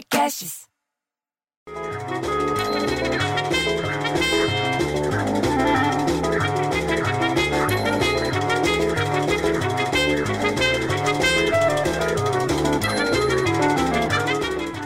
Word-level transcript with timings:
podcasts. 0.00 0.68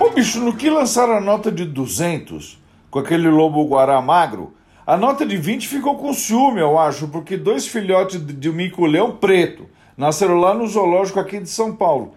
Ô 0.00 0.10
bicho, 0.10 0.40
no 0.40 0.56
que 0.56 0.68
lançaram 0.68 1.16
a 1.16 1.20
nota 1.20 1.50
de 1.52 1.64
200 1.64 2.62
com 2.90 2.98
aquele 2.98 3.28
lobo 3.28 3.64
guará 3.66 4.00
magro, 4.00 4.54
a 4.86 4.96
nota 4.96 5.24
de 5.24 5.36
20 5.36 5.68
ficou 5.68 5.96
com 5.96 6.12
ciúme, 6.12 6.60
eu 6.60 6.78
acho, 6.78 7.08
porque 7.08 7.36
dois 7.36 7.66
filhotes 7.66 8.24
de, 8.24 8.32
de 8.32 8.52
mico-leão 8.52 9.16
preto 9.16 9.66
nasceram 9.96 10.38
lá 10.38 10.52
no 10.52 10.66
zoológico 10.66 11.18
aqui 11.18 11.40
de 11.40 11.48
São 11.48 11.74
Paulo. 11.74 12.14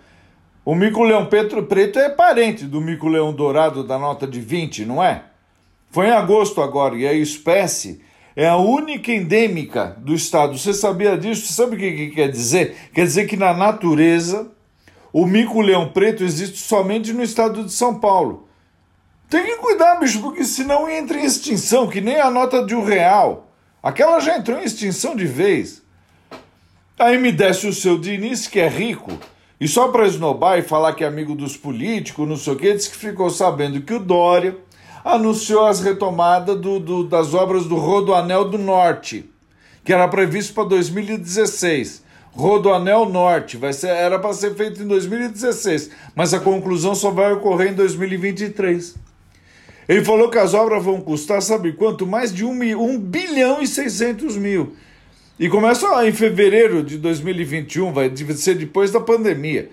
O 0.68 0.76
mico-leão 0.76 1.28
preto 1.28 1.98
é 1.98 2.10
parente 2.10 2.66
do 2.66 2.82
mico-leão 2.82 3.32
dourado 3.32 3.86
da 3.86 3.98
nota 3.98 4.28
de 4.28 4.42
20, 4.42 4.84
não 4.84 5.02
é? 5.02 5.24
Foi 5.90 6.08
em 6.08 6.12
agosto 6.12 6.62
agora 6.62 6.94
e 6.98 7.08
a 7.08 7.14
espécie 7.14 8.02
é 8.36 8.50
a 8.50 8.58
única 8.58 9.14
endêmica 9.14 9.96
do 10.00 10.14
estado. 10.14 10.58
Você 10.58 10.74
sabia 10.74 11.18
disso? 11.18 11.54
Sabe 11.54 11.78
o 11.78 11.80
que, 11.80 11.92
que 11.94 12.10
quer 12.10 12.30
dizer? 12.30 12.76
Quer 12.94 13.06
dizer 13.06 13.28
que 13.28 13.38
na 13.38 13.54
natureza 13.54 14.52
o 15.14 15.26
mico-leão 15.26 15.88
preto 15.94 16.22
existe 16.22 16.58
somente 16.58 17.14
no 17.14 17.24
estado 17.24 17.64
de 17.64 17.72
São 17.72 17.98
Paulo. 17.98 18.50
Tem 19.30 19.46
que 19.46 19.56
cuidar, 19.56 19.96
bicho, 20.02 20.22
porque 20.22 20.44
senão 20.44 20.90
entra 20.90 21.18
em 21.18 21.24
extinção, 21.24 21.88
que 21.88 22.02
nem 22.02 22.20
a 22.20 22.30
nota 22.30 22.66
de 22.66 22.76
um 22.76 22.84
real. 22.84 23.50
Aquela 23.82 24.20
já 24.20 24.38
entrou 24.38 24.60
em 24.60 24.66
extinção 24.66 25.16
de 25.16 25.28
vez. 25.28 25.82
Aí 27.00 27.18
me 27.18 27.32
desce 27.32 27.68
o 27.68 27.74
seu 27.74 27.98
Diniz, 27.98 28.48
que 28.48 28.60
é 28.60 28.68
rico, 28.68 29.18
e 29.60 29.68
só 29.68 29.88
para 29.88 30.06
esnobar 30.06 30.60
e 30.60 30.64
falar 30.64 30.94
que 30.94 31.04
é 31.04 31.08
amigo 31.08 31.34
dos 31.34 31.58
políticos, 31.58 32.28
não 32.28 32.38
sei 32.38 32.54
o 32.54 32.56
quê, 32.56 32.74
disse 32.74 32.90
que 32.90 32.98
ficou 32.98 33.30
sabendo 33.30 33.82
que 33.82 33.94
o 33.94 34.00
Dória 34.00 34.56
anunciou 35.04 35.66
as 35.66 35.80
retomadas 35.80 36.60
do, 36.60 36.80
do, 36.80 37.04
das 37.04 37.34
obras 37.34 37.66
do 37.66 37.76
Rodoanel 37.76 38.46
do 38.46 38.58
Norte, 38.58 39.30
que 39.84 39.94
era 39.94 40.08
previsto 40.08 40.54
para 40.54 40.66
2016. 40.66 42.04
Rodoanel 42.32 43.10
Norte 43.10 43.58
vai 43.58 43.74
ser, 43.74 43.88
era 43.88 44.20
para 44.20 44.32
ser 44.34 44.54
feito 44.54 44.84
em 44.84 44.88
2016, 44.88 45.90
mas 46.14 46.36
a 46.36 46.40
conclusão 46.40 46.94
só 46.94 47.10
vai 47.10 47.34
ocorrer 47.34 47.72
em 47.72 47.76
2023. 47.76 48.96
Ele 49.90 50.06
falou 50.06 50.30
que 50.30 50.38
as 50.38 50.54
obras 50.54 50.84
vão 50.84 51.02
custar, 51.02 51.42
sabe 51.42 51.72
quanto? 51.72 52.06
Mais 52.06 52.32
de 52.32 52.46
1, 52.46 52.50
1 52.80 53.00
bilhão 53.00 53.62
e 53.62 53.68
600 53.68 54.38
mil. 54.38 54.76
E 55.40 55.48
começa 55.50 55.86
em 56.08 56.12
fevereiro 56.12 56.82
de 56.82 56.98
2021, 56.98 57.94
vai 57.94 58.12
ser 58.36 58.56
depois 58.56 58.90
da 58.90 59.00
pandemia. 59.00 59.70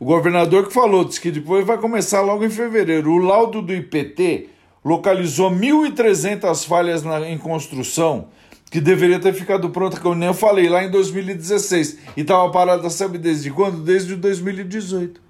O 0.00 0.04
governador 0.04 0.66
que 0.66 0.74
falou, 0.74 1.04
disse 1.04 1.20
que 1.20 1.30
depois 1.30 1.64
vai 1.64 1.78
começar 1.78 2.22
logo 2.22 2.44
em 2.44 2.50
fevereiro. 2.50 3.12
O 3.12 3.18
laudo 3.18 3.62
do 3.62 3.72
IPT 3.72 4.48
localizou 4.84 5.48
1.300 5.48 6.66
falhas 6.66 7.04
na, 7.04 7.20
em 7.30 7.38
construção, 7.38 8.28
que 8.68 8.80
deveria 8.80 9.20
ter 9.20 9.32
ficado 9.32 9.70
pronta, 9.70 10.00
como 10.00 10.22
eu 10.24 10.34
falei, 10.34 10.68
lá 10.68 10.82
em 10.82 10.90
2016. 10.90 11.98
E 12.16 12.22
estava 12.22 12.50
parada, 12.50 12.90
sabe 12.90 13.16
desde 13.16 13.48
quando? 13.52 13.84
Desde 13.84 14.16
2018. 14.16 15.20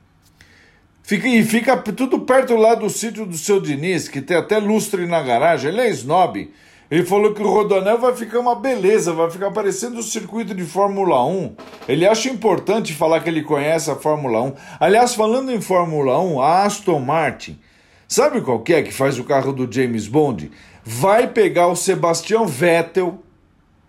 Fica, 1.02 1.28
e 1.28 1.44
fica 1.44 1.76
tudo 1.76 2.20
perto 2.20 2.56
lá 2.56 2.74
do 2.74 2.88
sítio 2.88 3.26
do 3.26 3.36
seu 3.36 3.60
Diniz, 3.60 4.08
que 4.08 4.22
tem 4.22 4.38
até 4.38 4.58
lustre 4.58 5.06
na 5.06 5.20
garagem. 5.20 5.70
Ele 5.70 5.82
é 5.82 5.90
snob. 5.90 6.50
Ele 6.88 7.04
falou 7.04 7.34
que 7.34 7.42
o 7.42 7.50
Rodoanel 7.50 7.98
vai 7.98 8.14
ficar 8.14 8.38
uma 8.38 8.54
beleza, 8.54 9.12
vai 9.12 9.28
ficar 9.28 9.50
parecendo 9.50 9.98
o 9.98 10.04
circuito 10.04 10.54
de 10.54 10.62
Fórmula 10.62 11.24
1. 11.26 11.56
Ele 11.88 12.06
acha 12.06 12.28
importante 12.28 12.94
falar 12.94 13.20
que 13.20 13.28
ele 13.28 13.42
conhece 13.42 13.90
a 13.90 13.96
Fórmula 13.96 14.40
1. 14.42 14.54
Aliás, 14.78 15.12
falando 15.12 15.50
em 15.50 15.60
Fórmula 15.60 16.20
1, 16.20 16.40
a 16.40 16.62
Aston 16.62 17.00
Martin, 17.00 17.58
sabe 18.06 18.40
qual 18.40 18.60
que 18.60 18.72
é 18.72 18.82
que 18.82 18.94
faz 18.94 19.18
o 19.18 19.24
carro 19.24 19.52
do 19.52 19.70
James 19.70 20.06
Bond? 20.06 20.52
Vai 20.84 21.26
pegar 21.26 21.66
o 21.66 21.74
Sebastian 21.74 22.46
Vettel, 22.46 23.20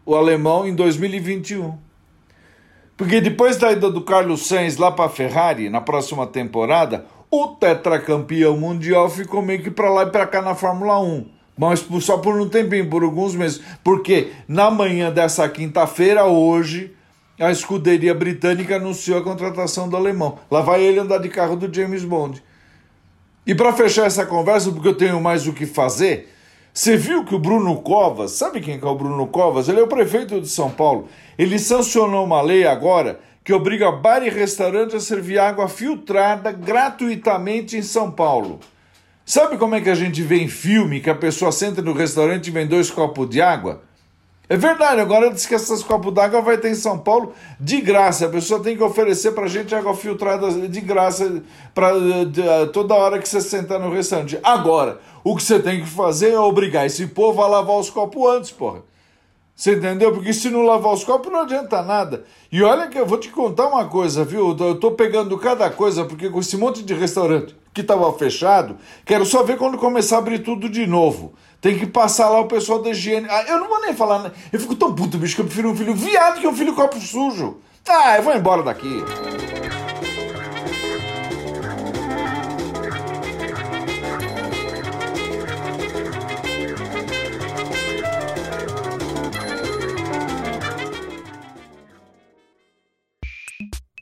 o 0.03 0.15
alemão, 0.15 0.67
em 0.67 0.73
2021. 0.73 1.77
Porque 2.97 3.21
depois 3.21 3.57
da 3.57 3.71
ida 3.71 3.91
do 3.91 4.01
Carlos 4.01 4.47
Sainz 4.47 4.75
lá 4.75 4.91
para 4.91 5.05
a 5.05 5.09
Ferrari, 5.09 5.69
na 5.69 5.81
próxima 5.81 6.25
temporada, 6.25 7.05
o 7.29 7.49
tetracampeão 7.49 8.57
mundial 8.57 9.07
ficou 9.07 9.43
meio 9.43 9.61
que 9.61 9.69
para 9.69 9.91
lá 9.91 10.01
e 10.01 10.09
para 10.09 10.25
cá 10.25 10.41
na 10.41 10.55
Fórmula 10.55 10.99
1. 10.99 11.36
Mas 11.57 11.85
só 12.01 12.17
por 12.17 12.39
um 12.39 12.47
tempinho, 12.47 12.89
por 12.89 13.03
alguns 13.03 13.33
meses. 13.33 13.61
Porque 13.83 14.31
na 14.47 14.69
manhã 14.69 15.11
dessa 15.11 15.49
quinta-feira, 15.49 16.25
hoje, 16.25 16.93
a 17.39 17.51
escuderia 17.51 18.13
britânica 18.13 18.75
anunciou 18.75 19.17
a 19.17 19.23
contratação 19.23 19.89
do 19.89 19.97
alemão. 19.97 20.37
Lá 20.51 20.61
vai 20.61 20.83
ele 20.83 20.99
andar 20.99 21.17
de 21.19 21.29
carro 21.29 21.55
do 21.55 21.73
James 21.73 22.03
Bond. 22.03 22.43
E 23.45 23.55
para 23.55 23.73
fechar 23.73 24.05
essa 24.05 24.25
conversa, 24.25 24.71
porque 24.71 24.87
eu 24.87 24.97
tenho 24.97 25.21
mais 25.21 25.47
o 25.47 25.53
que 25.53 25.65
fazer, 25.65 26.33
você 26.73 26.95
viu 26.95 27.25
que 27.25 27.33
o 27.33 27.39
Bruno 27.39 27.81
Covas, 27.81 28.31
sabe 28.33 28.61
quem 28.61 28.79
é 28.79 28.85
o 28.85 28.95
Bruno 28.95 29.25
Covas? 29.27 29.67
Ele 29.67 29.79
é 29.79 29.83
o 29.83 29.87
prefeito 29.87 30.39
de 30.39 30.47
São 30.47 30.69
Paulo. 30.69 31.07
Ele 31.37 31.57
sancionou 31.57 32.23
uma 32.23 32.41
lei 32.41 32.67
agora 32.67 33.19
que 33.43 33.53
obriga 33.53 33.91
bar 33.91 34.21
e 34.21 34.29
restaurante 34.29 34.95
a 34.95 34.99
servir 34.99 35.39
água 35.39 35.69
filtrada 35.69 36.51
gratuitamente 36.51 37.77
em 37.77 37.81
São 37.81 38.11
Paulo. 38.11 38.59
Sabe 39.29 39.57
como 39.57 39.75
é 39.75 39.81
que 39.81 39.89
a 39.89 39.93
gente 39.93 40.23
vê 40.23 40.37
em 40.37 40.47
filme 40.47 41.01
que 41.01 41.09
a 41.09 41.13
pessoa 41.13 41.51
senta 41.51 41.81
no 41.81 41.91
restaurante 41.91 42.47
e 42.47 42.49
vem 42.49 42.65
dois 42.65 42.89
copos 42.89 43.29
de 43.29 43.41
água? 43.41 43.81
É 44.47 44.55
verdade, 44.55 45.01
agora 45.01 45.29
diz 45.29 45.45
que 45.45 45.53
esses 45.53 45.83
copos 45.83 46.13
d'água 46.13 46.39
vai 46.39 46.57
ter 46.57 46.71
em 46.71 46.75
São 46.75 46.97
Paulo 46.97 47.33
de 47.59 47.81
graça. 47.81 48.25
A 48.25 48.29
pessoa 48.29 48.63
tem 48.63 48.77
que 48.77 48.83
oferecer 48.83 49.31
pra 49.31 49.45
gente 49.47 49.75
água 49.75 49.93
filtrada 49.93 50.49
de 50.69 50.79
graça 50.79 51.43
para 51.75 51.91
toda 52.71 52.95
hora 52.95 53.19
que 53.19 53.27
você 53.27 53.41
sentar 53.41 53.81
no 53.81 53.91
restaurante. 53.91 54.39
Agora, 54.41 55.01
o 55.25 55.35
que 55.35 55.43
você 55.43 55.59
tem 55.59 55.81
que 55.81 55.89
fazer 55.89 56.31
é 56.31 56.39
obrigar 56.39 56.85
esse 56.85 57.05
povo 57.07 57.41
a 57.41 57.49
lavar 57.49 57.75
os 57.75 57.89
copos 57.89 58.29
antes, 58.29 58.51
porra. 58.51 58.81
Você 59.57 59.73
entendeu? 59.73 60.13
Porque 60.13 60.31
se 60.33 60.51
não 60.51 60.61
lavar 60.61 60.93
os 60.93 61.03
copos 61.03 61.33
não 61.33 61.41
adianta 61.41 61.81
nada. 61.81 62.23
E 62.51 62.61
olha 62.61 62.87
que 62.87 62.99
eu 62.99 63.07
vou 63.07 63.17
te 63.17 63.29
contar 63.29 63.65
uma 63.65 63.85
coisa, 63.85 64.23
viu? 64.23 64.55
Eu 64.55 64.75
tô 64.75 64.91
pegando 64.91 65.35
cada 65.35 65.67
coisa, 65.71 66.05
porque 66.05 66.29
com 66.29 66.39
esse 66.39 66.55
monte 66.55 66.83
de 66.83 66.93
restaurante 66.93 67.55
que 67.73 67.81
estava 67.81 68.13
fechado, 68.13 68.77
quero 69.03 69.25
só 69.25 69.41
ver 69.41 69.57
quando 69.57 69.79
começar 69.79 70.17
a 70.17 70.19
abrir 70.19 70.43
tudo 70.43 70.69
de 70.69 70.85
novo. 70.85 71.33
Tem 71.59 71.75
que 71.75 71.87
passar 71.87 72.29
lá 72.29 72.39
o 72.39 72.47
pessoal 72.47 72.83
da 72.83 72.91
higiene. 72.91 73.25
Ah, 73.27 73.45
eu 73.47 73.59
não 73.59 73.67
vou 73.67 73.81
nem 73.81 73.95
falar. 73.95 74.19
Né? 74.19 74.31
Eu 74.53 74.59
fico 74.59 74.75
tão 74.75 74.93
puto, 74.93 75.17
bicho, 75.17 75.33
que 75.33 75.41
eu 75.41 75.45
prefiro 75.45 75.71
um 75.71 75.75
filho 75.75 75.95
viado 75.95 76.39
que 76.39 76.47
um 76.47 76.55
filho 76.55 76.75
copo 76.75 76.99
sujo. 76.99 77.57
Ah, 77.89 78.17
eu 78.17 78.21
vou 78.21 78.35
embora 78.35 78.61
daqui. 78.61 79.03